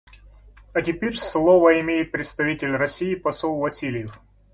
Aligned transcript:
А 0.73 0.81
теперь 0.81 1.15
слово 1.15 1.79
имеет 1.79 2.11
представитель 2.11 2.75
России 2.75 3.13
посол 3.13 3.59
Васильев. 3.59 4.19